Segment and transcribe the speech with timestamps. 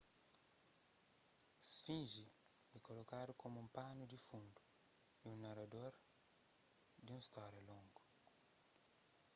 [1.73, 2.23] sfinge
[2.75, 4.59] é kolokadu komu un panu di fundu
[5.29, 5.91] y narador
[7.03, 8.01] di un stória longu